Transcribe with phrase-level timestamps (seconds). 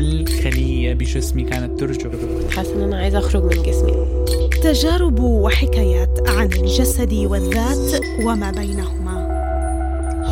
[0.00, 4.24] كل خلية بجسمي كانت ترجف حاسة إن أنا عايزة أخرج من جسمي.
[4.62, 9.20] تجارب وحكايات عن الجسد والذات وما بينهما.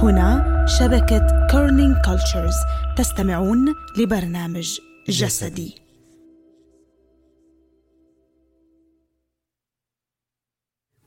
[0.02, 2.54] هنا شبكة Kerning Cultures
[2.96, 5.74] تستمعون لبرنامج جسدي.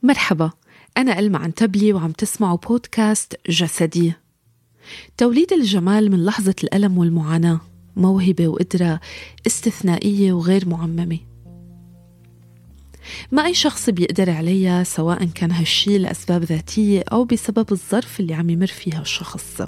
[0.02, 0.50] مرحبا
[0.96, 4.12] أنا ألمع عنتبلي وعم تسمعوا بودكاست جسدي.
[5.18, 7.60] توليد الجمال من لحظة الألم والمعاناة.
[7.96, 9.00] موهبة وقدرة
[9.46, 11.18] استثنائية وغير معممة.
[13.32, 18.50] ما أي شخص بيقدر عليها سواء كان هالشي لأسباب ذاتية أو بسبب الظرف اللي عم
[18.50, 19.62] يمر فيها الشخص.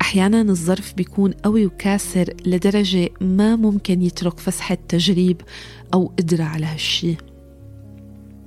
[0.00, 5.40] أحيانا الظرف بيكون قوي وكاسر لدرجة ما ممكن يترك فسحة تجريب
[5.94, 7.16] أو قدرة على هالشي.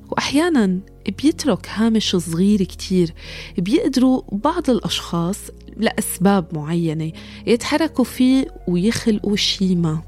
[0.10, 0.80] وأحيانا
[1.24, 3.14] بيترك هامش صغير كتير.
[3.58, 5.38] بيقدروا بعض الأشخاص
[5.82, 7.12] لأسباب معينة
[7.48, 10.02] يتحركوا فيه ويخلقوا شي ما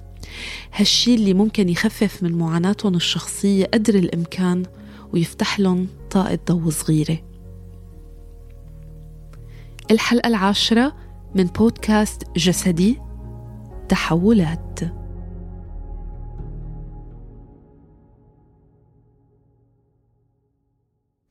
[0.73, 4.63] هالشي اللي ممكن يخفف من معاناتهم الشخصية قدر الإمكان
[5.13, 7.17] ويفتح لهم طاقة ضوء صغيرة.
[9.91, 10.95] الحلقة العاشرة
[11.35, 12.99] من بودكاست جسدي
[13.89, 14.79] تحولات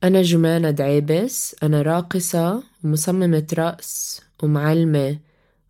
[0.03, 4.21] أنا جمانة دعيبس أنا راقصة ومصممة رأس.
[4.43, 5.17] ومعلمة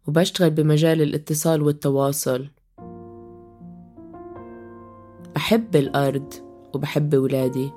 [0.07, 2.47] وبشتغل بمجال الاتصال والتواصل.
[5.35, 6.33] بحب الأرض
[6.73, 7.71] وبحب ولادي.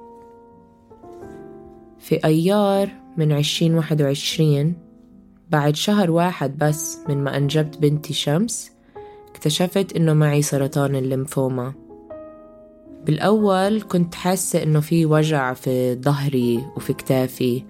[1.99, 4.75] في أيار من عشرين واحد وعشرين
[5.51, 8.73] بعد شهر واحد بس من ما أنجبت بنتي شمس
[9.31, 11.75] اكتشفت إنه معي سرطان الليمفوما.
[13.07, 17.65] بالأول كنت حاسة إنه في وجع في ظهري وفي كتافي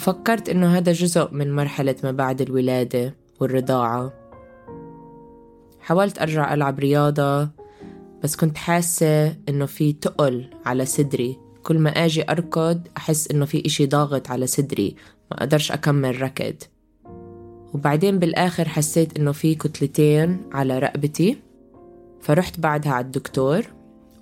[0.00, 4.12] وفكرت إنه هذا جزء من مرحلة ما بعد الولادة والرضاعة.
[5.80, 7.48] حاولت أرجع ألعب رياضة
[8.22, 11.38] بس كنت حاسة إنه في تقل على صدري.
[11.62, 14.96] كل ما أجي أركض أحس إنه في إشي ضاغط على صدري.
[15.30, 16.54] ما أقدرش أكمل ركض.
[17.74, 21.36] وبعدين بالآخر حسيت إنه في كتلتين على رقبتي.
[22.20, 23.62] فرحت بعدها على الدكتور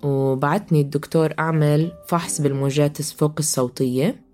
[0.03, 4.28] وبعتني الدكتور أعمل فحص بالموجات فوق الصوتية.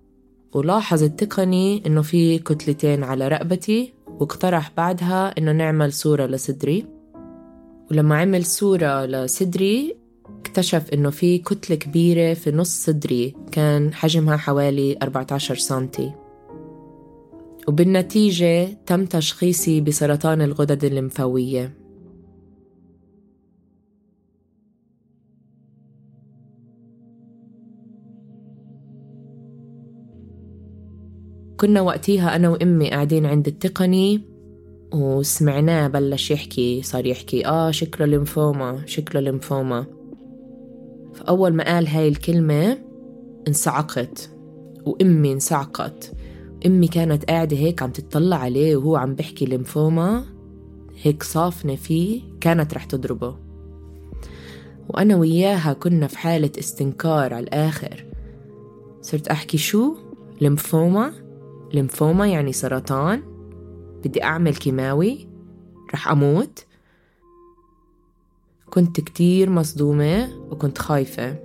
[0.55, 6.85] ولاحظ التقني إنه في كتلتين على رقبتي واقترح بعدها إنه نعمل صورة لصدري.
[7.91, 9.97] ولما عمل صورة لصدري
[10.39, 16.11] اكتشف إنه في كتلة كبيرة في نص صدري كان حجمها حوالي 14 سنتي.
[17.67, 21.84] وبالنتيجة تم تشخيصي بسرطان الغدد الليمفاوية.
[31.65, 34.21] كنا وقتيها أنا وأمي قاعدين عند التقني
[34.93, 39.85] وسمعناه بلش يحكي صار يحكي آه شكله ليمفوما شكله ليمفوما
[41.13, 42.77] فأول ما قال هاي الكلمة
[43.47, 44.29] انصعقت
[44.85, 46.11] وأمي انصعقت
[46.65, 50.25] أمي كانت قاعدة هيك عم تطلع عليه وهو عم بحكي ليمفوما
[51.01, 53.35] هيك صافنة فيه كانت رح تضربه
[54.89, 58.05] وأنا وياها كنا في حالة استنكار على الآخر
[59.01, 59.95] صرت أحكي شو؟
[60.41, 61.24] ليمفوما؟
[61.73, 63.21] ليمفوما يعني سرطان؟
[64.05, 65.27] بدي أعمل كيماوي؟
[65.93, 66.65] رح أموت؟
[68.69, 71.39] كنت كتير مصدومة وكنت خايفة.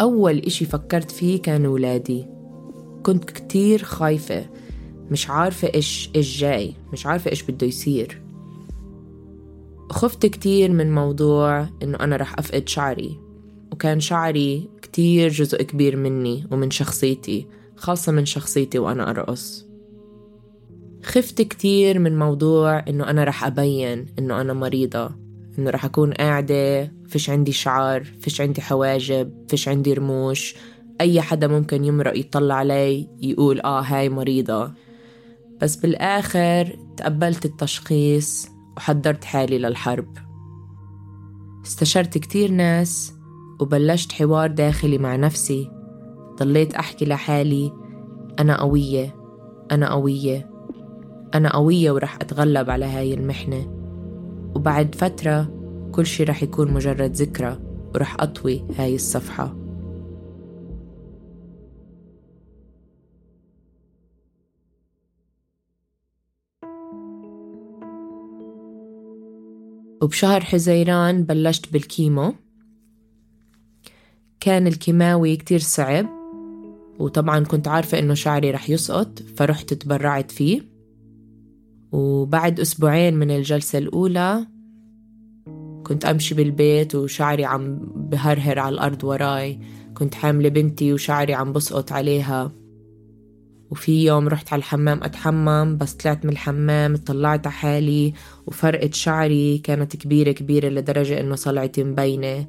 [0.00, 2.26] أول إشي فكرت فيه كان ولادي.
[3.02, 4.46] كنت كتير خايفة.
[5.10, 6.74] مش عارفة إيش إيش جاي.
[6.92, 8.22] مش عارفة إيش بده يصير.
[9.90, 13.20] خفت كتير من موضوع إنه أنا رح أفقد شعري.
[13.72, 17.46] وكان شعري كتير جزء كبير مني ومن شخصيتي.
[17.82, 19.66] خاصة من شخصيتي وأنا أرقص.
[21.02, 25.10] خفت كتير من موضوع إنه أنا رح أبين إنه أنا مريضة
[25.58, 30.54] إنه رح أكون قاعدة فيش عندي شعر فيش عندي حواجب فيش عندي رموش.
[31.00, 34.72] أي حدا ممكن يمرق يطلع علي يقول آه هاي مريضة.
[35.60, 40.16] بس بالآخر تقبلت التشخيص وحضرت حالي للحرب.
[41.66, 43.12] استشرت كتير ناس
[43.60, 45.81] وبلشت حوار داخلي مع نفسي.
[46.42, 47.72] ضليت أحكي لحالي
[48.38, 49.14] أنا قوية
[49.70, 50.50] أنا قوية
[51.34, 53.66] أنا قوية ورح أتغلب على هاي المحنة.
[54.56, 55.48] وبعد فترة
[55.92, 57.58] كل شي رح يكون مجرد ذكرى
[57.94, 59.56] ورح أطوي هاي الصفحة.
[70.02, 72.34] وبشهر حزيران بلشت بالكيمو.
[74.40, 76.21] كان الكيماوي كتير صعب.
[76.98, 80.60] وطبعا كنت عارفة إنه شعري رح يسقط فرحت تبرعت فيه.
[81.92, 84.46] وبعد أسبوعين من الجلسة الأولى
[85.84, 89.58] كنت أمشي بالبيت وشعري عم بهرهر على الأرض وراي.
[89.94, 92.52] كنت حاملة بنتي وشعري عم بسقط عليها.
[93.70, 98.12] وفي يوم رحت على الحمام أتحمم بس طلعت من الحمام طلعت على حالي
[98.46, 102.46] وفرقة شعري كانت كبيرة كبيرة لدرجة إنه صلعتي مبينة.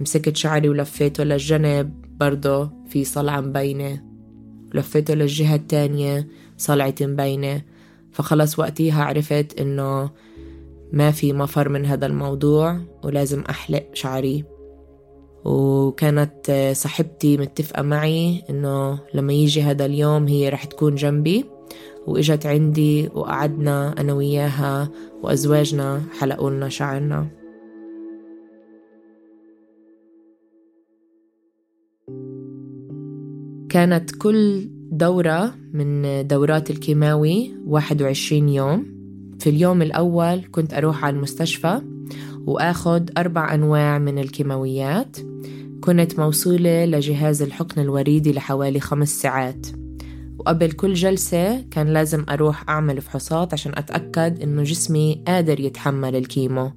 [0.00, 2.07] مسكت شعري ولفيته للجنب.
[2.20, 4.04] برضه في صلعة مبينة.
[4.74, 7.62] ولفيته للجهة التانية صلعتي مبينة.
[8.12, 10.10] فخلص وقتيها عرفت إنه
[10.92, 14.44] ما في مفر من هذا الموضوع ولازم أحلق شعري.
[15.44, 21.44] وكانت صاحبتي متفقة معي إنه لما يجي هذا اليوم هي رح تكون جنبي.
[22.06, 24.90] وإجت عندي وقعدنا أنا وياها
[25.22, 27.37] وأزواجنا حلقوا لنا شعرنا.
[33.68, 38.86] كانت كل دورة من دورات الكيماوي 21 يوم.
[39.40, 41.80] في اليوم الأول كنت أروح على المستشفى
[42.46, 45.16] وآخد أربع أنواع من الكيماويات.
[45.80, 49.66] كنت موصولة لجهاز الحقن الوريدي لحوالي خمس ساعات.
[50.38, 56.24] وقبل كل جلسة كان لازم أروح أعمل فحوصات عشان أتأكد إنه جسمي قادر يتحمل ال
[56.24, 56.70] chemo.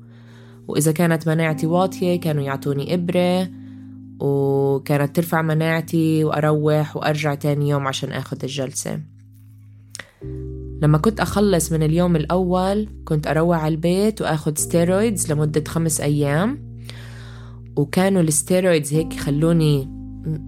[0.68, 3.61] وإذا كانت مناعتي واطية كانوا يعطوني إبرة
[4.22, 9.00] وكانت ترفع مناعتي وأروح وأرجع تاني يوم عشان أخذ الجلسة.
[10.82, 16.78] لما كنت أخلص من اليوم الأول كنت أروح على البيت وأخذ steroids لمدة خمس أيام.
[17.76, 19.88] وكانوا ال steroids هيك يخلوني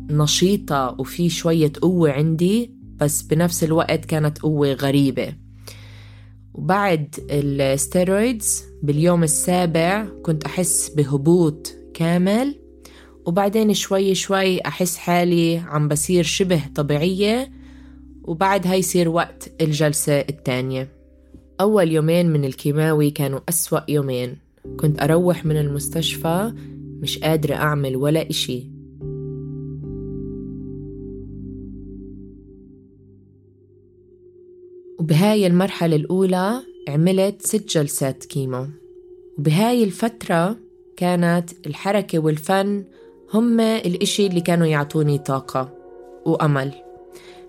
[0.09, 5.33] نشيطة وفي شوية قوة عندي بس بنفس الوقت كانت قوة غريبة.
[6.53, 12.62] وبعد الستيرويدز باليوم السابع كنت أحس بهبوط كامل.
[13.25, 17.51] وبعدين شوي شوي أحس حالي عم بصير شبه طبيعية
[18.23, 21.03] وبعدها يصير وقت الجلسة الثانية
[21.61, 24.37] أول يومين من الكيماوي كانوا أسوأ يومين.
[24.77, 26.53] كنت أروح من المستشفى
[27.01, 28.63] مش قادرة أعمل ولا إشي.
[34.99, 38.67] وبهاي المرحلة الأولى عملت ست جلسات كيمو.
[39.37, 40.57] وبهاي الفترة
[40.97, 42.83] كانت الحركة والفن
[43.33, 45.73] هم الإشي اللي كانوا يعطوني طاقة
[46.25, 46.71] وأمل.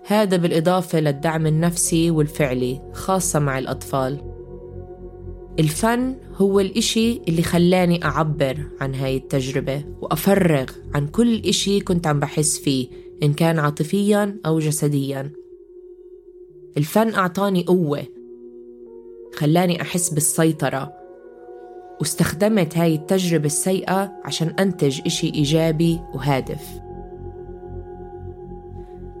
[0.05, 4.21] هذا بالإضافة للدعم النفسي والفعلي خاصة مع الأطفال.
[5.59, 10.65] الفن هو الإشي اللي خلاني أعبر عن هاي التجربة وأفرغ
[10.95, 12.87] عن كل إشي كنت عم بحس فيه
[13.23, 15.31] إن كان عاطفيا أو جسديا.
[16.77, 18.03] الفن أعطاني قوة
[19.35, 21.04] خلاني أحس بالسيطرة
[21.99, 26.85] واستخدمت هاي التجربة السيئة عشان أنتج إشي إيجابي وهادف.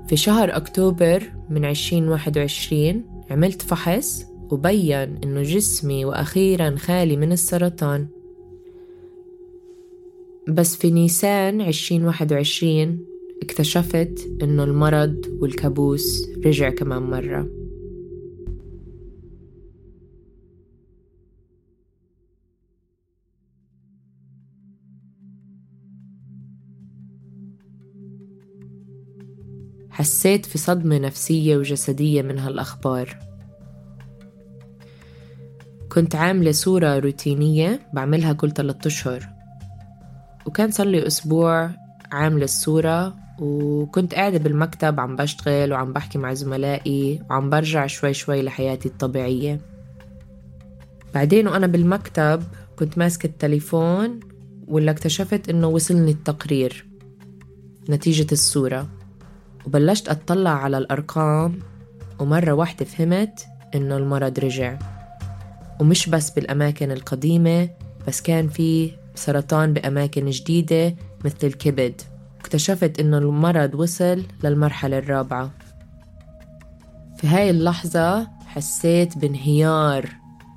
[0.07, 8.07] في شهر أكتوبر من 2021 عملت فحص وبين إنه جسمي وأخيرا خالي من السرطان.
[10.47, 12.99] بس في نيسان 2021
[13.43, 17.64] اكتشفت إنه المرض والكابوس رجع كمان مرة.
[29.95, 33.17] حسيت في صدمة نفسية وجسدية من هالأخبار.
[35.89, 39.29] كنت عاملة صورة روتينية بعملها كل ثلاثة أشهر.
[40.45, 41.69] وكان صار لي أسبوع
[42.11, 48.41] عاملة الصورة وكنت قاعدة بالمكتب عم بشتغل وعم بحكي مع زملائي وعم برجع شوي شوي
[48.41, 49.61] لحياتي الطبيعية.
[51.13, 52.43] بعدين وأنا بالمكتب
[52.75, 54.19] كنت ماسكة التليفون
[54.67, 56.85] ولا اكتشفت إنه وصلني التقرير
[57.89, 58.94] نتيجة الصورة.
[59.67, 61.59] وبلشت أطلع على الأرقام
[62.19, 63.45] ومرة واحدة فهمت
[63.75, 64.77] إنه المرض رجع.
[65.79, 67.69] ومش بس بالأماكن القديمة
[68.07, 70.95] بس كان في سرطان بأماكن جديدة
[71.25, 72.01] مثل الكبد.
[72.39, 75.51] اكتشفت إنه المرض وصل للمرحلة الرابعة.
[77.17, 80.09] في هاي اللحظة حسيت بانهيار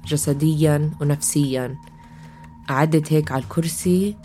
[0.06, 1.74] جسديا ونفسيا.
[2.68, 4.16] قعدت هيك على الكرسي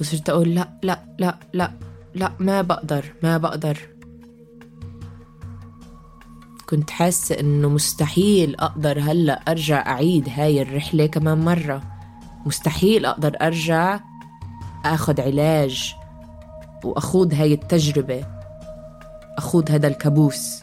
[0.00, 1.72] وصرت أقول لا لا لا لا
[2.14, 3.95] لا ما بقدر ما بقدر.
[6.66, 11.82] كنت حاسة إنه مستحيل أقدر هلأ أرجع أعيد هاي الرحلة كمان مرة.
[12.46, 14.00] مستحيل أقدر أرجع
[14.84, 15.94] أخذ علاج
[16.84, 18.26] وأخوض هاي التجربة.
[19.38, 20.62] أخوض هذا الكابوس.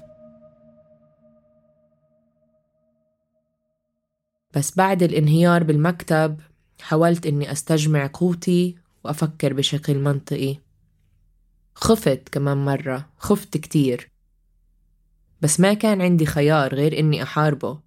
[4.54, 6.40] بس بعد الانهيار بالمكتب
[6.82, 10.58] حاولت إني أستجمع قوتي وأفكر بشكل منطقي.
[11.76, 14.13] خفت كمان مرة خفت كتير.
[15.44, 17.80] بس ما كان عندي خيار غير إني أحاربه.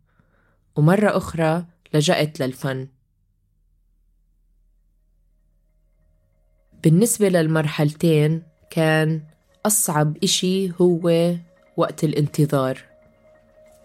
[0.76, 2.88] ومرة أخرى لجأت للفن.
[6.82, 9.22] بالنسبة للمرحلتين كان
[9.66, 11.34] أصعب إشي هو
[11.76, 12.84] وقت الانتظار.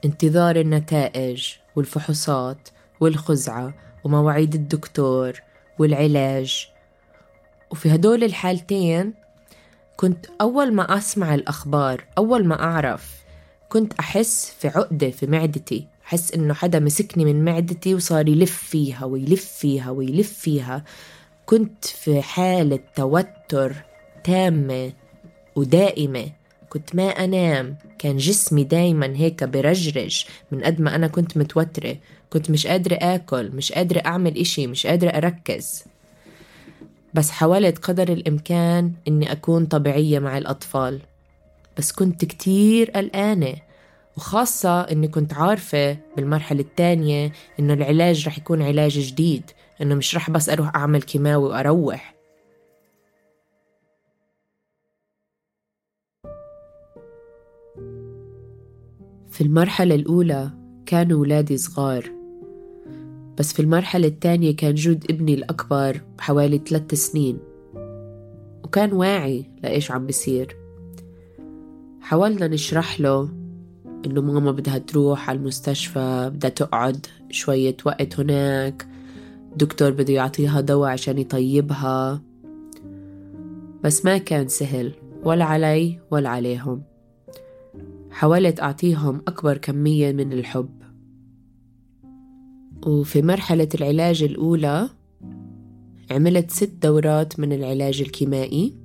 [0.05, 3.73] انتظار النتائج والفحوصات والخزعة
[4.03, 5.41] ومواعيد الدكتور
[5.79, 6.67] والعلاج.
[7.71, 9.13] وفي هدول الحالتين
[9.97, 13.20] كنت أول ما أسمع الأخبار أول ما أعرف
[13.71, 15.87] كنت أحس في عقدة في معدتي.
[16.05, 20.83] أحس إنه حدا مسكني من معدتي وصار يلف فيها ويلف فيها ويلف فيها.
[21.45, 23.75] كنت في حالة توتر
[24.23, 24.93] تامة
[25.55, 26.31] ودائمة.
[26.69, 27.77] كنت ما أنام.
[27.99, 31.97] كان جسمي دايما هيك برجرج من قد ما أنا كنت متوترة.
[32.29, 35.83] كنت مش قادرة آكل مش قادرة أعمل إشي مش قادرة أركز.
[37.13, 41.01] بس حاولت قدر الإمكان إني أكون طبيعية مع الأطفال.
[41.81, 43.55] بس كنت كتير قلقانة
[44.17, 49.43] وخاصة إني كنت عارفة بالمرحلة الثانية إنه العلاج رح يكون علاج جديد
[49.81, 52.15] إنه مش رح بس أروح أعمل كيماوي وأروح.
[59.29, 60.49] في المرحلة الأولى
[60.85, 62.11] كانوا ولادي صغار
[63.39, 67.39] بس في المرحلة الثانية كان جود ابني الأكبر حوالي ثلاث سنين
[68.63, 70.60] وكان واعي لإيش عم بيصير.
[72.01, 73.29] حاولنا نشرح له
[74.05, 78.87] إنه ماما بدها تروح على المستشفى بدها تقعد شوية وقت هناك.
[79.51, 82.21] الدكتور بده يعطيها دواء عشان يطيبها.
[83.83, 84.93] بس ما كان سهل
[85.23, 86.83] ولا علي ولا عليهم.
[88.11, 90.69] حاولت أعطيهم أكبر كمية من الحب.
[92.85, 94.89] وفي مرحلة العلاج الأولى
[96.11, 98.75] عملت ست دورات من العلاج الكيمائي.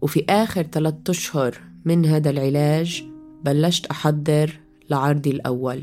[0.00, 3.04] وفي آخر ثلاثة أشهر من هذا العلاج
[3.44, 5.82] بلشت أحضر لعرضي الأول.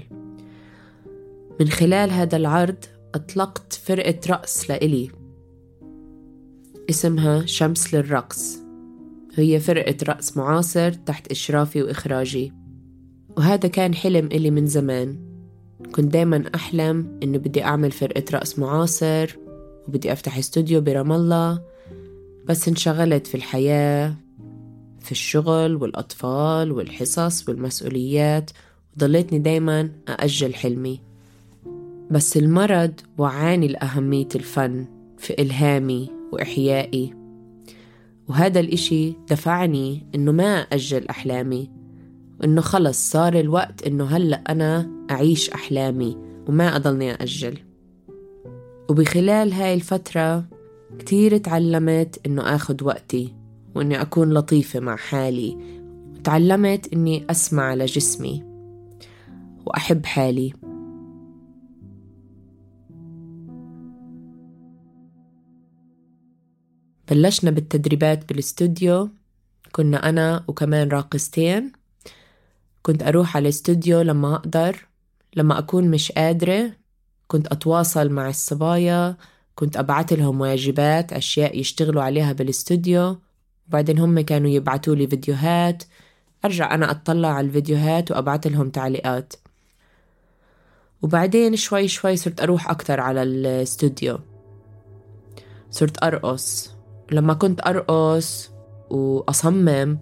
[1.59, 2.75] من خلال هذا العرض
[3.15, 5.09] أطلقت فرقة رقص لإلي
[6.89, 8.59] اسمها شمس للرقص.
[9.35, 12.53] هي فرقة رقص معاصر تحت إشرافي وإخراجي.
[13.37, 15.17] وهذا كان حلم إلي من زمان.
[15.95, 19.35] كنت دايما أحلم إنه بدي أعمل فرقة رقص معاصر
[19.87, 21.61] وبدي أفتح استوديو برام الله.
[22.45, 24.22] بس انشغلت في الحياة
[25.03, 28.51] في الشغل والأطفال والحصص والمسؤوليات
[28.95, 30.99] وضليتني دايما أأجل حلمي.
[32.11, 34.85] بس المرض وعاني لأهمية الفن
[35.17, 37.13] في إلهامي وإحيائي.
[38.27, 41.69] وهذا الإشي دفعني إنه ما أجل أحلامي
[42.39, 46.17] وإنه خلص صار الوقت إنه هلأ أنا أعيش أحلامي
[46.47, 47.57] وما أضلني أأجل.
[48.89, 50.45] وبخلال هاي الفترة
[50.99, 53.42] كتير تعلمت إنه آخد وقتي.
[53.75, 55.57] وإني أكون لطيفة مع حالي.
[56.13, 58.43] وتعلمت إني أسمع لجسمي
[59.65, 60.53] وأحب حالي.
[67.09, 69.09] بلشنا بالتدريبات بالاستوديو.
[69.71, 71.71] كنا أنا وكمان راقصتين.
[72.81, 74.87] كنت أروح على الاستوديو لما أقدر.
[75.35, 76.71] لما أكون مش قادرة
[77.27, 79.17] كنت أتواصل مع الصبايا.
[79.55, 83.17] كنت أبعت لهم واجبات أشياء يشتغلوا عليها بالاستوديو.
[83.67, 85.83] وبعدين هم كانوا يبعتوا لي فيديوهات.
[86.45, 89.33] أرجع أنا أطلع على الفيديوهات وأبعت لهم تعليقات.
[91.01, 94.19] وبعدين شوي شوي صرت أروح أكتر على الاستوديو
[95.71, 96.71] صرت أرقص.
[97.11, 98.51] لما كنت أرقص
[98.89, 99.99] وأصمم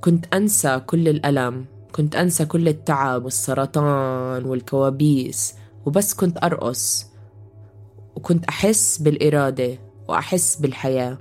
[0.00, 1.66] كنت أنسى كل الألم.
[1.92, 5.54] كنت أنسى كل التعب والسرطان والكوابيس.
[5.86, 7.06] وبس كنت أرقص.
[8.16, 11.18] وكنت أحس بالإرادة وأحس بالحياة.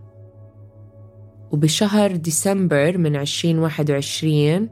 [1.54, 4.70] وبشهر ديسمبر من 2021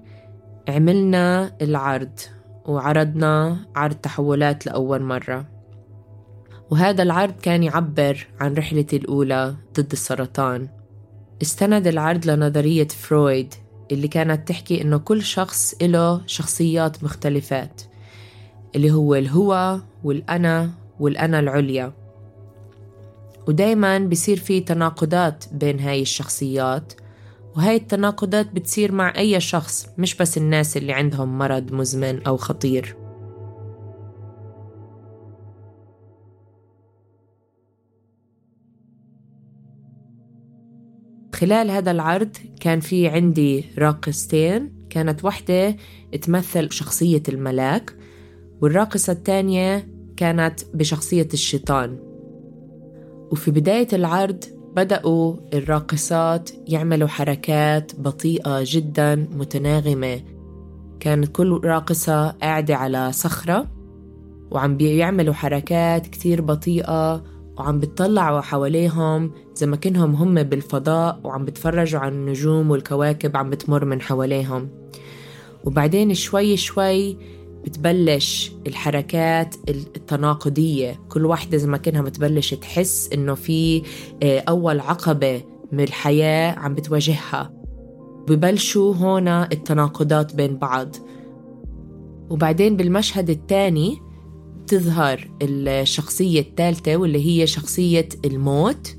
[0.70, 2.20] عملنا العرض
[2.66, 5.46] وعرضنا عرض تحولات لأول مرة.
[6.72, 10.68] وهذا العرض كان يعبر عن رحلتي الأولى ضد السرطان.
[11.42, 13.54] استند العرض لنظرية فرويد
[13.92, 17.82] اللي كانت تحكي إنه كل شخص له شخصيات مختلفات
[18.76, 21.94] اللي هو الهو والأنا والأنا العليا.
[23.52, 26.94] ودايما بصير في تناقضات بين هاي الشخصيات
[27.56, 32.96] وهاي التناقضات بتصير مع أي شخص مش بس الناس اللي عندهم مرض مزمن أو خطير.
[41.36, 45.76] خلال هذا العرض كان في عندي راقصتين كانت واحدة
[46.22, 47.96] تمثل شخصية الملاك
[48.62, 52.11] والراقصة الثانية كانت بشخصية الشيطان.
[53.32, 54.44] وفي بداية العرض
[54.76, 60.22] بدأوا الراقصات يعملوا حركات بطيئة جدا متناغمة.
[61.00, 63.68] كانت كل راقصة قاعدة على صخرة
[64.52, 67.24] وعم بيعملوا حركات كتير بطيئة
[67.58, 73.86] وعم بتطلعوا حواليهم زي ما كنهم هم بالفضاء وعم بتفرجوا على النجوم والكواكب عم بتمر
[73.86, 74.70] من حواليهم.
[75.64, 77.18] وبعدين شوي شوي
[77.66, 81.00] بتبلش الحركات التناقضية.
[81.10, 83.84] كل واحدة زي ما كأنها بتبلش تحس إنه في
[84.24, 85.42] آه، أول عقبة
[85.72, 87.54] من الحياة عم بتواجهها.
[88.28, 90.96] ببلشوا هنا التناقضات بين بعض.
[92.30, 93.98] وبعدين بالمشهد الثاني
[94.68, 98.96] تظهر الشخصية الثالثة واللي هي شخصية الموت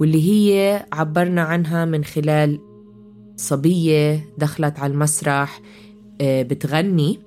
[0.00, 2.60] واللي هي عبرنا عنها من خلال
[3.36, 5.60] صبية دخلت على المسرح
[6.20, 7.18] آه، بتغني.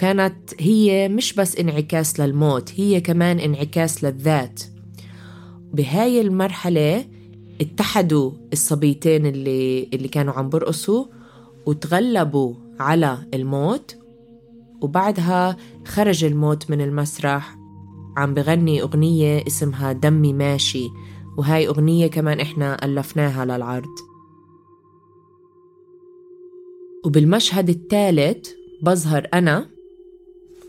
[0.00, 4.62] كانت هي مش بس انعكاس للموت هي كمان انعكاس للذات.
[5.72, 7.04] بهاي المرحلة
[7.60, 11.04] اتحدوا الصبيتين اللي, اللي كانوا عم برقصوا
[11.66, 13.96] وتغلبوا على الموت
[14.80, 17.56] وبعدها خرج الموت من المسرح.
[18.16, 20.88] عم بغني أغنية اسمها دمي ماشي
[21.38, 23.94] وهاي أغنية كمان إحنا ألفناها للعرض.
[27.04, 28.50] وبالمشهد الثالث
[28.82, 29.79] بظهر أنا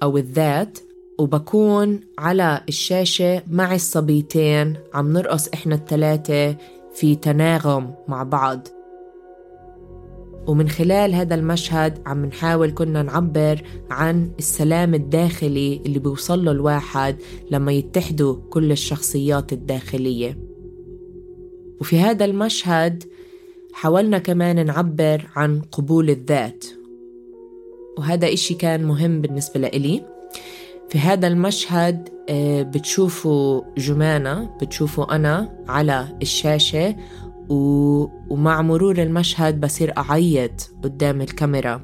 [0.04, 0.80] أو الذات
[1.20, 6.58] وبكون على الشاشة مع الصبيتين عم نرقص إحنا الثلاثة
[6.94, 8.68] في تناغم مع بعض.
[10.48, 17.16] ومن خلال هذا المشهد عم نحاول كنا نعبر عن السلام الداخلي اللي بيوصل له الواحد
[17.52, 20.38] لما يتحدوا كل الشخصيات الداخلية.
[21.82, 23.04] وفي هذا المشهد
[23.74, 26.66] حاولنا كمان نعبر عن قبول الذات.
[27.98, 30.04] وهذا إشي كان مهم بالنسبة لإلي.
[30.90, 36.96] في هذا المشهد آه، بتشوفوا جمانة بتشوفوا أنا على الشاشة
[37.50, 41.82] ومع مرور المشهد بصير أعيط قدام الكاميرا.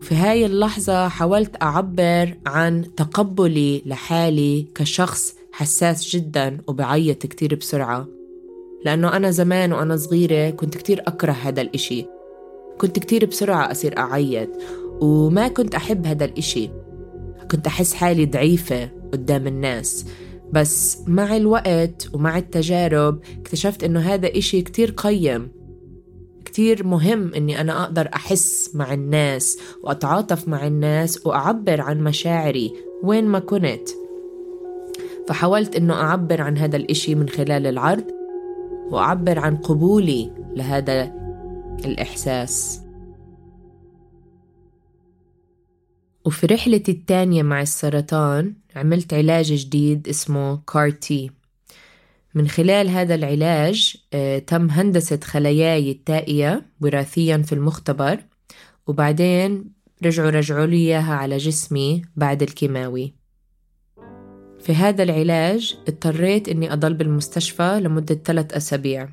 [0.00, 8.06] في هاي اللحظة حاولت أعبر عن تقبلي لحالي كشخص حساس جدا وبعيط كتير بسرعة.
[8.84, 12.06] لأنه أنا زمان وأنا صغيرة كنت كتير أكره هذا الإشي.
[12.78, 14.48] كنت كتير بسرعة أصير أعيط.
[15.00, 16.70] وما كنت أحب هذا الإشي.
[17.50, 20.06] كنت أحس حالي ضعيفة قدام الناس.
[20.52, 25.48] بس مع الوقت ومع التجارب اكتشفت إنه هذا إشي كتير قيم.
[26.44, 33.24] كتير مهم إني أنا أقدر أحس مع الناس وأتعاطف مع الناس وأعبر عن مشاعري وين
[33.24, 33.88] ما كنت.
[35.28, 38.04] فحاولت إنه أعبر عن هذا الإشي من خلال العرض
[38.90, 41.12] وأعبر عن قبولي لهذا
[41.84, 42.83] الإحساس.
[46.24, 51.30] وفي رحلتي الثانية مع السرطان عملت علاج جديد اسمه كارتي
[52.34, 58.20] من خلال هذا العلاج آه، تم هندسة خلاياي التائية وراثيا في المختبر
[58.86, 59.64] وبعدين
[60.04, 63.14] رجعوا رجعوا لي إياها على جسمي بعد الكيماوي.
[64.60, 69.08] في هذا العلاج اضطريت إني أضل بالمستشفى لمدة ثلاث أسابيع.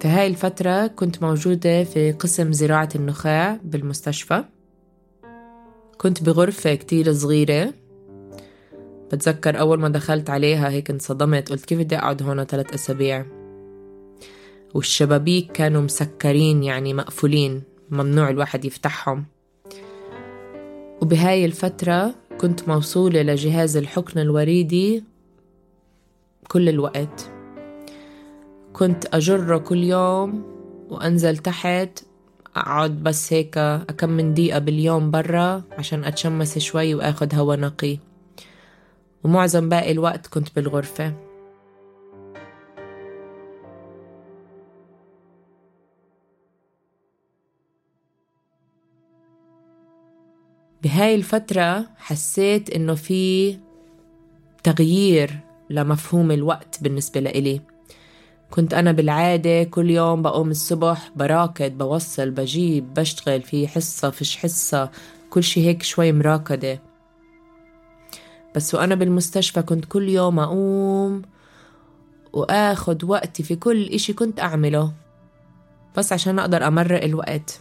[0.00, 4.44] في هاي الفترة كنت موجودة في قسم زراعة النخاع بالمستشفى.
[5.98, 7.74] كنت بغرفة كتير صغيرة.
[9.12, 13.26] بتذكر أول ما دخلت عليها هيك انصدمت قلت كيف بدي أقعد هون ثلاث أسابيع؟
[14.74, 19.24] والشبابيك كانوا مسكرين يعني مقفولين ممنوع الواحد يفتحهم.
[21.02, 25.04] وبهاي الفترة كنت موصولة لجهاز الحقن الوريدي
[26.48, 27.30] كل الوقت.
[28.72, 30.44] كنت أجره كل يوم
[30.90, 32.04] وأنزل تحت
[32.56, 37.98] أقعد بس هيك أكم من دقيقة باليوم برا عشان أتشمس شوي واخذ هواء نقي.
[39.24, 41.14] ومعظم باقي الوقت كنت بالغرفة.
[50.82, 53.56] بهاي الفترة حسيت إنه في
[54.64, 55.38] تغيير
[55.70, 57.60] لمفهوم الوقت بالنسبة لإلي.
[58.52, 64.90] كنت أنا بالعادة كل يوم بقوم الصبح براكد بوصل بجيب بشتغل في حصة فيش حصة
[65.30, 66.80] كل شي هيك شوي مراكدة.
[68.56, 71.22] بس وأنا بالمستشفى كنت كل يوم أقوم
[72.32, 74.92] وآخد وقتي في كل إشي كنت أعمله
[75.96, 77.60] بس عشان أقدر أمرق الوقت.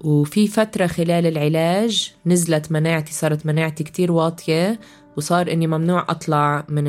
[0.00, 4.80] وفي فترة خلال العلاج نزلت مناعتي صارت مناعتي كتير واطية
[5.16, 6.84] وصار إني ممنوع أطلع من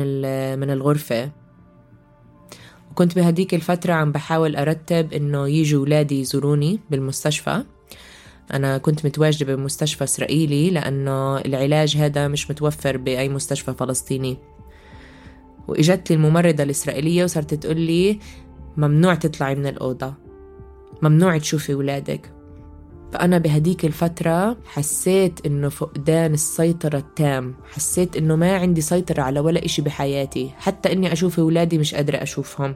[0.58, 1.45] من الغرفة.
[2.96, 7.62] وكنت بهديك الفترة عم بحاول أرتب إنه يجوا ولادي يزوروني بالمستشفى.
[8.52, 14.36] أنا كنت متواجدة بمستشفى إسرائيلي لأنه العلاج هذا مش متوفر بأي مستشفى فلسطيني.
[15.68, 18.18] وإجت لي الممرضة الإسرائيلية وصارت تقول لي
[18.76, 20.14] ممنوع تطلعي من الأوضة.
[21.02, 22.32] ممنوع تشوفي ولادك
[23.12, 27.54] فأنا بهديك الفترة حسيت إنه فقدان السيطرة التام.
[27.64, 30.50] حسيت إنه ما عندي سيطرة على ولا إشي بحياتي.
[30.58, 32.74] حتى إني أشوف أولادي مش قادرة أشوفهم.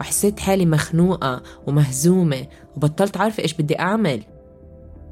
[0.00, 4.22] وحسيت حالي مخنوقة ومهزومة وبطلت عارفة إيش بدي أعمل.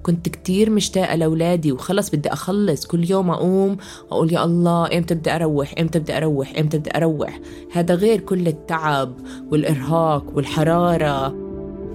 [0.03, 2.87] كنت كتير مشتاقة لأولادي وخلص بدي أخلص.
[2.87, 3.77] كل يوم أقوم
[4.11, 7.41] وأقول يا الله إمتى بدي أروح؟ إمتى بدي أروح؟ إمتى بدي أروح؟
[7.73, 9.15] هذا غير كل التعب
[9.51, 11.35] والإرهاق والحرارة.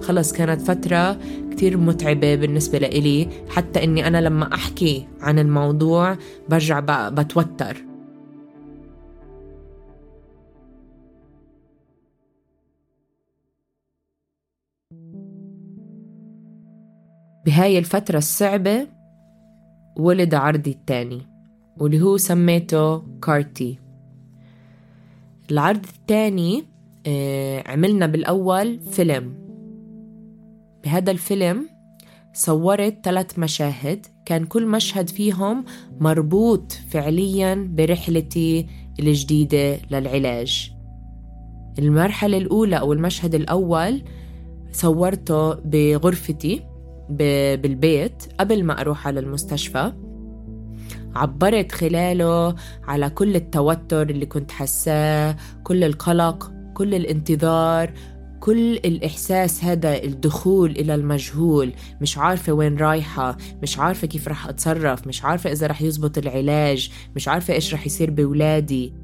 [0.02, 1.18] خلص كانت فترة
[1.50, 3.28] كتير متعبة بالنسبة لإلي.
[3.48, 6.16] حتى إني أنا لما أحكي عن الموضوع
[6.48, 7.93] برجع بتوتر.
[17.46, 18.86] بهاي الفترة الصعبة
[19.96, 21.22] ولد عرضي التاني
[21.76, 23.78] واللي هو سميته كارتي.
[25.50, 26.64] العرض التاني
[27.06, 29.34] آه، عملنا بالأول فيلم.
[30.84, 31.68] بهذا الفيلم
[32.32, 34.06] صورت ثلاث مشاهد.
[34.26, 35.64] كان كل مشهد فيهم
[36.00, 38.66] مربوط فعليا برحلتي
[38.98, 40.72] الجديدة للعلاج.
[41.78, 44.02] المرحلة الأولى أو المشهد الأول
[44.72, 46.73] صورته بغرفتي.
[47.10, 49.92] بالبيت قبل ما أروح على المستشفى.
[51.14, 57.92] عبرت خلاله على كل التوتر اللي كنت حساه كل القلق كل الانتظار
[58.40, 61.72] كل الإحساس هذا الدخول إلى المجهول.
[62.00, 66.90] مش عارفة وين رايحة مش عارفة كيف رح أتصرف مش عارفة إذا رح يزبط العلاج
[67.16, 69.03] مش عارفة إيش رح يصير بولادي.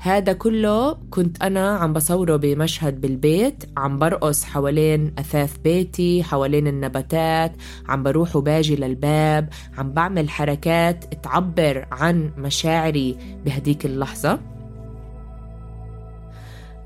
[0.00, 7.52] هذا كله كنت أنا عم بصوره بمشهد بالبيت عم برقص حوالين أثاث بيتي حوالين النباتات
[7.88, 14.38] عم بروح وباجي للباب عم بعمل حركات تعبر عن مشاعري بهديك اللحظة.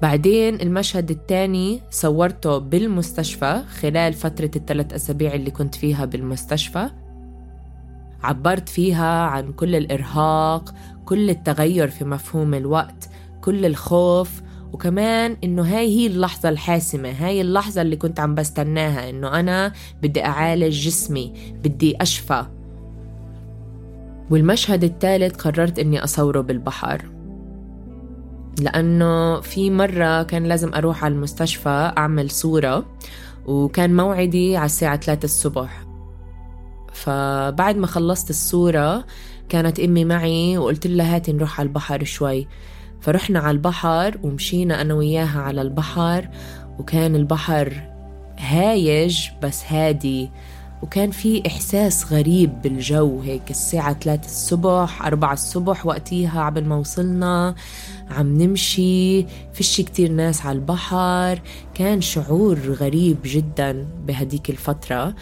[0.03, 6.88] بعدين المشهد الثاني صورته بالمستشفى خلال فترة الثلاث أسابيع اللي كنت فيها بالمستشفى.
[8.22, 13.08] عبرت فيها عن كل الإرهاق كل التغير في مفهوم الوقت
[13.40, 19.40] كل الخوف وكمان إنه هاي هي اللحظة الحاسمة هاي اللحظة اللي كنت عم بستناها إنه
[19.40, 21.32] أنا بدي أعالج جسمي
[21.64, 22.46] بدي أشفى.
[24.30, 27.04] والمشهد الثالث قررت إني أصوره بالبحر.
[28.60, 32.86] لأنه في مرة كان لازم أروح على المستشفى أعمل صورة
[33.46, 35.84] وكان موعدي على الساعة 3 الصبح.
[36.92, 39.04] فبعد ما خلصت الصورة
[39.48, 42.48] كانت أمي معي وقلت لها هاتي نروح على البحر شوي.
[43.00, 46.28] فرحنا على البحر ومشينا أنا وياها على البحر
[46.78, 47.83] وكان البحر
[48.38, 50.31] هايج بس هادي
[50.83, 53.50] وكان في إحساس غريب بالجو هيك.
[53.50, 57.55] الساعة 3 الصبح 4 الصبح وقتيها عبل ما وصلنا
[58.11, 59.26] عم نمشي.
[59.52, 61.40] فيش كتير ناس على البحر.
[61.74, 65.14] كان شعور غريب جدا بهديك الفترة.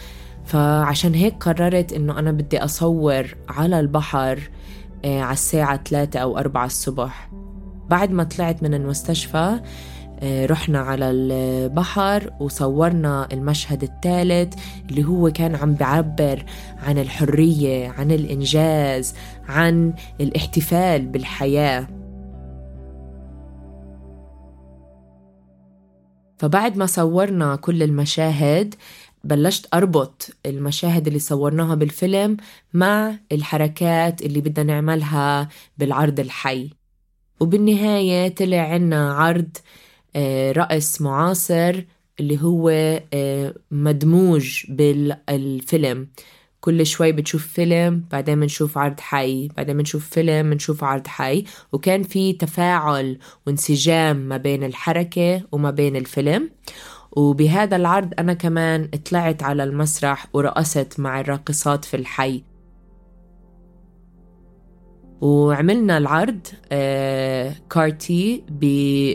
[0.51, 4.49] فعشان هيك قررت إنه أنا بدي أصور على البحر
[5.05, 7.31] آه، على الساعة 3 أو 4 الصبح.
[7.89, 9.59] بعد ما طلعت من المستشفى
[10.19, 14.53] آه، رحنا على البحر وصورنا المشهد الثالث
[14.89, 16.45] اللي هو كان عم بعبر
[16.77, 19.15] عن الحرية عن الإنجاز
[19.47, 21.87] عن الاحتفال بالحياة.
[26.37, 28.75] فبعد ما صورنا كل المشاهد
[29.23, 32.37] بلشت أربط المشاهد اللي صورناها بالفيلم
[32.73, 36.69] مع الحركات اللي بدنا نعملها بالعرض الحي.
[37.39, 39.57] وبالنهاية طلع عنا عرض
[40.15, 41.83] آه، رقص معاصر
[42.19, 42.69] اللي هو
[43.13, 46.07] آه، مدموج بالفيلم.
[46.61, 51.45] كل شوي بتشوف فيلم بعدين بنشوف عرض حي بعدين بنشوف فيلم بنشوف عرض حي.
[51.71, 56.49] وكان في تفاعل وانسجام ما بين الحركة وما بين الفيلم.
[57.11, 62.43] وبهذا العرض أنا كمان طلعت على المسرح ورقصت مع الراقصات في الحي.
[65.21, 68.43] وعملنا العرض آه، كارتي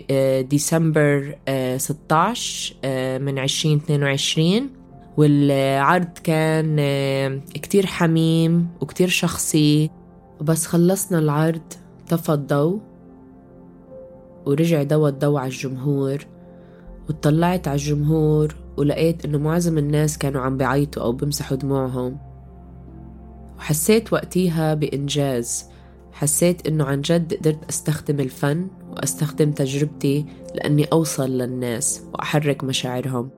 [0.08, 4.70] بديسمبر آه، 16 آه، من 2022
[5.16, 6.76] والعرض كان
[7.54, 9.90] كتير حميم وكتير شخصي.
[10.40, 11.72] وبس خلصنا العرض
[12.08, 12.80] طفى الضوء
[14.46, 16.35] ورجع ضوى الضوء على الجمهور.
[17.08, 22.18] وطلعت على الجمهور ولقيت إنه معظم الناس كانوا عم بيعيطوا أو بيمسحوا دموعهم.
[23.58, 25.64] وحسيت وقتيها بإنجاز.
[26.12, 33.30] حسيت إنه عن جد قدرت أستخدم الفن وأستخدم تجربتي لأني أوصل للناس وأحرك مشاعرهم.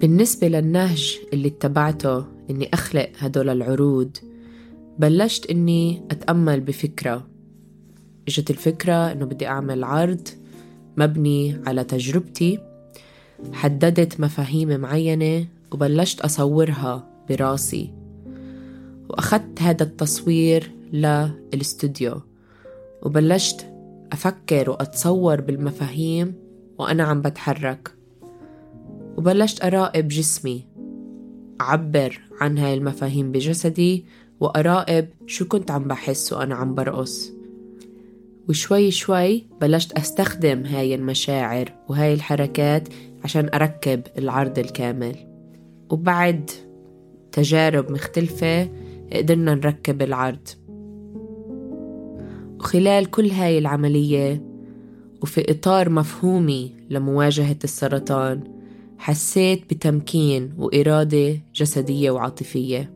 [0.00, 4.16] بالنسبة للنهج اللي اتبعته إني أخلق هدول العروض
[4.98, 7.26] بلشت إني أتأمل بفكرة.
[8.28, 10.28] إجت الفكرة إنه بدي أعمل عرض
[10.96, 12.58] مبني على تجربتي
[13.52, 17.92] حددت مفاهيم معينة وبلشت أصورها براسي.
[19.08, 22.20] وأخذت هذا التصوير للاستوديو.
[23.02, 23.66] وبلشت
[24.12, 26.34] أفكر وأتصور بالمفاهيم
[26.78, 27.94] وأنا عم بتحرك.
[29.16, 30.66] وبلشت أراقب جسمي
[31.60, 34.04] أعبر عن هاي المفاهيم بجسدي
[34.44, 37.32] وأراقب شو كنت عم بحس وأنا عم برقص.
[38.48, 42.88] وشوي شوي بلشت أستخدم هاي المشاعر وهاي الحركات
[43.24, 45.16] عشان أركب العرض الكامل.
[45.90, 46.50] وبعد
[47.32, 48.68] تجارب مختلفة
[49.12, 50.48] قدرنا نركب العرض.
[52.58, 54.42] وخلال كل هاي العملية
[55.22, 58.42] وفي إطار مفهومي لمواجهة السرطان
[58.98, 62.93] حسيت بتمكين وإرادة جسدية وعاطفية.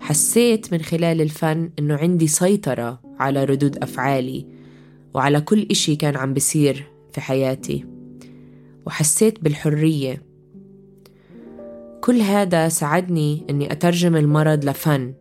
[0.00, 4.46] حسيت من خلال الفن إنه عندي سيطرة على ردود أفعالي
[5.14, 7.84] وعلى كل إشي كان عم بيصير في حياتي.
[8.86, 10.22] وحسيت بالحرية.
[12.00, 15.14] كل هذا ساعدني إني أترجم المرض لفن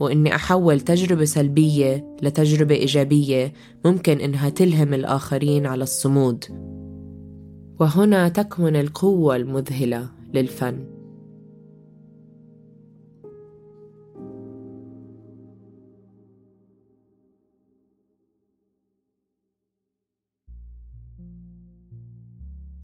[0.00, 3.52] وإني أحول تجربة سلبية لتجربة إيجابية
[3.84, 6.44] ممكن إنها تلهم الآخرين على الصمود.
[7.80, 10.97] وهنا تكمن القوة المذهلة للفن.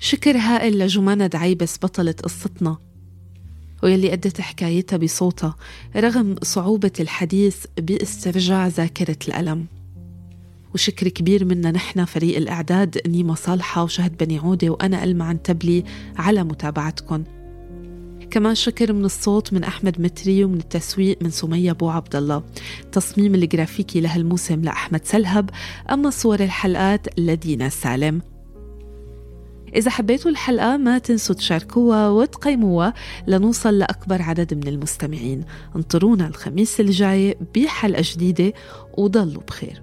[0.05, 2.77] شكر هائل لجمانة دعيبس بطلة قصتنا
[3.83, 5.57] ويلي أدت حكايتها بصوتها
[5.97, 9.67] رغم صعوبة الحديث باسترجاع ذاكرة الألم.
[10.75, 15.85] وشكر كبير منا نحن فريق الإعداد نيما صالحة وشهد بني عودة وأنا ألمع عنتبلي
[16.17, 17.25] على متابعتكم
[18.31, 22.43] كمان شكر من الصوت من أحمد متري ومن التسويق من سمية أبو عبد الله.
[22.93, 25.51] تصميم الجرافيكي لهالموسم لأحمد سلهب.
[25.91, 28.34] أما صور الحلقات لدينا سالم.
[29.75, 32.95] إذا حبيتوا الحلقة ما تنسوا تشاركوها وتقيموها
[33.27, 35.45] لنوصل لأكبر عدد من المستمعين.
[35.77, 38.53] انطرونا الخميس الجاي بحلقة جديدة
[38.99, 39.83] وضلوا بخير.